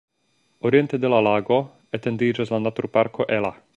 Oriente 0.69 0.99
de 1.03 1.11
la 1.15 1.19
lago 1.27 1.59
etendiĝas 1.99 2.53
la 2.57 2.61
naturparko 2.65 3.29
Ela. 3.39 3.55